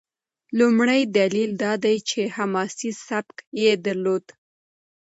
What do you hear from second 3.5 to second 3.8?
یې